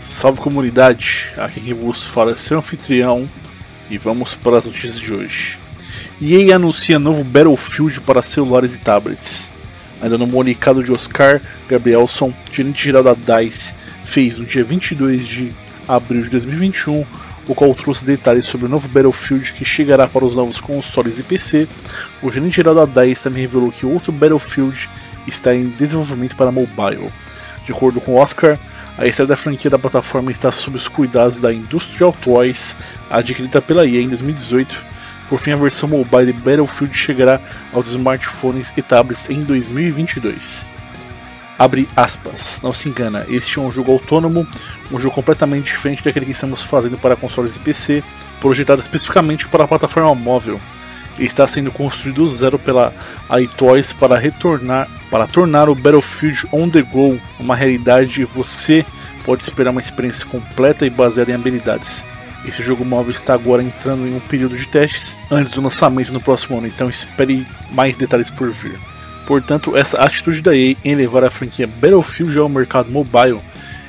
Salve 0.00 0.40
comunidade, 0.40 1.26
aqui 1.36 1.60
quem 1.60 1.74
vos 1.74 2.04
fala 2.04 2.30
é 2.30 2.34
seu 2.34 2.56
anfitrião 2.56 3.28
e 3.90 3.98
vamos 3.98 4.34
para 4.34 4.56
as 4.56 4.64
notícias 4.64 4.98
de 4.98 5.12
hoje. 5.12 5.58
EA 6.22 6.56
anuncia 6.56 6.98
novo 6.98 7.22
Battlefield 7.22 8.00
para 8.00 8.22
celulares 8.22 8.74
e 8.74 8.80
tablets. 8.80 9.50
Ainda 10.00 10.16
no 10.16 10.26
comunicado 10.26 10.82
de 10.82 10.90
Oscar 10.90 11.38
Gabrielson, 11.68 12.32
gerente 12.50 12.82
geral 12.82 13.02
da 13.02 13.12
DICE, 13.12 13.74
fez 14.02 14.38
no 14.38 14.46
dia 14.46 14.64
22 14.64 15.28
de 15.28 15.52
abril 15.86 16.22
de 16.22 16.30
2021, 16.30 17.04
o 17.46 17.54
qual 17.54 17.74
trouxe 17.74 18.02
detalhes 18.02 18.46
sobre 18.46 18.64
o 18.64 18.70
novo 18.70 18.88
Battlefield 18.88 19.52
que 19.52 19.66
chegará 19.66 20.08
para 20.08 20.24
os 20.24 20.34
novos 20.34 20.62
consoles 20.62 21.18
e 21.18 21.22
PC. 21.22 21.68
O 22.22 22.32
gerente 22.32 22.56
geral 22.56 22.74
da 22.74 22.86
DICE 22.86 23.24
também 23.24 23.42
revelou 23.42 23.70
que 23.70 23.84
outro 23.84 24.12
Battlefield 24.12 24.88
está 25.26 25.54
em 25.54 25.68
desenvolvimento 25.68 26.36
para 26.36 26.50
mobile. 26.50 27.10
De 27.66 27.72
acordo 27.72 28.00
com 28.00 28.14
Oscar, 28.14 28.58
a 28.98 29.06
estreia 29.06 29.28
da 29.28 29.36
franquia 29.36 29.70
da 29.70 29.78
plataforma 29.78 30.30
está 30.30 30.50
sob 30.50 30.76
os 30.76 30.88
cuidados 30.88 31.38
da 31.38 31.52
Industrial 31.52 32.12
Toys, 32.12 32.76
adquirida 33.08 33.62
pela 33.62 33.86
EA 33.86 34.02
em 34.02 34.08
2018. 34.08 34.90
Por 35.28 35.38
fim, 35.38 35.52
a 35.52 35.56
versão 35.56 35.88
mobile 35.88 36.32
de 36.32 36.40
Battlefield 36.40 36.96
chegará 36.96 37.40
aos 37.72 37.88
smartphones 37.88 38.72
e 38.76 38.82
tablets 38.82 39.30
em 39.30 39.42
2022. 39.42 40.70
Abre 41.58 41.86
aspas, 41.94 42.58
não 42.62 42.72
se 42.72 42.88
engana, 42.88 43.26
este 43.28 43.58
é 43.58 43.62
um 43.62 43.70
jogo 43.70 43.92
autônomo, 43.92 44.46
um 44.90 44.98
jogo 44.98 45.14
completamente 45.14 45.66
diferente 45.66 46.02
daquele 46.02 46.24
que 46.24 46.32
estamos 46.32 46.62
fazendo 46.62 46.96
para 46.96 47.14
consoles 47.14 47.56
e 47.56 47.60
PC, 47.60 48.02
projetado 48.40 48.80
especificamente 48.80 49.46
para 49.46 49.64
a 49.64 49.68
plataforma 49.68 50.14
móvel. 50.14 50.58
Está 51.18 51.46
sendo 51.46 51.70
construído 51.70 52.24
do 52.24 52.28
zero 52.30 52.58
pela 52.58 52.94
iToys 53.38 53.92
para 53.92 54.18
retornar 54.18 54.88
para 55.10 55.26
tornar 55.26 55.68
o 55.68 55.74
Battlefield 55.74 56.46
on 56.52 56.68
the 56.70 56.82
go 56.82 57.20
uma 57.38 57.56
realidade 57.56 58.24
você 58.24 58.84
pode 59.24 59.42
esperar 59.42 59.70
uma 59.70 59.80
experiência 59.80 60.26
completa 60.26 60.86
e 60.86 60.90
baseada 60.90 61.30
em 61.30 61.34
habilidades. 61.34 62.06
Esse 62.46 62.62
jogo 62.62 62.84
móvel 62.84 63.10
está 63.10 63.34
agora 63.34 63.62
entrando 63.62 64.06
em 64.06 64.14
um 64.14 64.20
período 64.20 64.56
de 64.56 64.66
testes 64.66 65.16
antes 65.30 65.52
do 65.52 65.60
lançamento 65.60 66.12
no 66.12 66.20
próximo 66.20 66.56
ano, 66.56 66.66
então 66.66 66.88
espere 66.88 67.46
mais 67.72 67.96
detalhes 67.96 68.30
por 68.30 68.50
vir. 68.50 68.78
Portanto, 69.26 69.76
essa 69.76 69.98
atitude 69.98 70.40
da 70.40 70.56
EA 70.56 70.74
em 70.84 70.94
levar 70.94 71.22
a 71.22 71.30
franquia 71.30 71.66
Battlefield 71.66 72.38
ao 72.38 72.48
mercado 72.48 72.90
mobile 72.90 73.40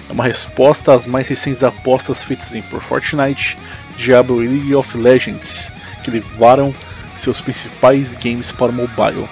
é 0.10 0.14
uma 0.14 0.26
resposta 0.26 0.94
às 0.94 1.08
mais 1.08 1.30
recentes 1.30 1.64
apostas 1.64 2.24
feitas 2.24 2.54
em 2.54 2.62
por 2.62 2.82
Fortnite, 2.82 3.58
Diablo 3.96 4.44
e 4.44 4.48
League 4.48 4.76
of 4.76 4.98
Legends, 4.98 5.72
que 6.04 6.12
levaram 6.12 6.74
seus 7.16 7.40
principais 7.40 8.16
games 8.16 8.52
para 8.52 8.72
o 8.72 8.74
mobile. 8.74 9.28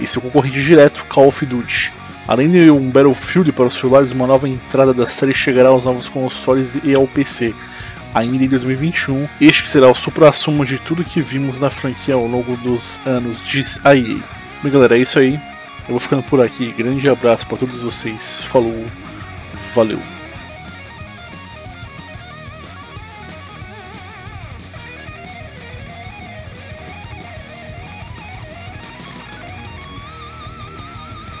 E 0.00 0.06
seu 0.06 0.20
concorrente 0.20 0.62
direto, 0.62 1.04
Call 1.08 1.28
of 1.28 1.44
Duty. 1.46 1.92
Além 2.26 2.50
de 2.50 2.70
um 2.70 2.90
Battlefield 2.90 3.52
para 3.52 3.66
os 3.66 3.74
celulares, 3.74 4.12
uma 4.12 4.26
nova 4.26 4.48
entrada 4.48 4.94
da 4.94 5.06
série 5.06 5.34
chegará 5.34 5.68
aos 5.68 5.84
novos 5.84 6.08
consoles 6.08 6.78
e 6.82 6.94
ao 6.94 7.06
PC, 7.06 7.54
ainda 8.14 8.44
em 8.44 8.48
2021. 8.48 9.28
Este 9.40 9.68
será 9.68 9.88
o 9.88 9.94
supra-sumo 9.94 10.64
de 10.64 10.78
tudo 10.78 11.04
que 11.04 11.20
vimos 11.20 11.58
na 11.58 11.68
franquia 11.68 12.14
ao 12.14 12.26
longo 12.26 12.56
dos 12.56 12.98
anos, 13.04 13.46
diz 13.46 13.80
a 13.84 13.94
EA. 13.94 14.18
Bem, 14.62 14.72
galera, 14.72 14.96
é 14.96 15.00
isso 15.00 15.18
aí. 15.18 15.34
Eu 15.86 15.90
vou 15.90 16.00
ficando 16.00 16.22
por 16.22 16.40
aqui. 16.40 16.72
Grande 16.72 17.08
abraço 17.08 17.46
para 17.46 17.58
todos 17.58 17.80
vocês. 17.80 18.42
Falou, 18.44 18.86
valeu. 19.74 20.13